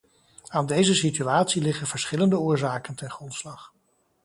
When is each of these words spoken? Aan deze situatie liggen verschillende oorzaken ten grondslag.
Aan 0.47 0.65
deze 0.65 0.95
situatie 0.95 1.61
liggen 1.61 1.87
verschillende 1.87 2.39
oorzaken 2.39 2.95
ten 2.95 3.09
grondslag. 3.11 3.73